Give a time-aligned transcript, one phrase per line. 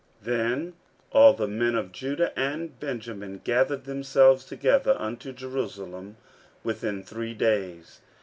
[0.23, 0.73] 15:010:009 Then
[1.11, 6.17] all the men of Judah and Benjamin gathered themselves together unto Jerusalem
[6.63, 7.99] within three days.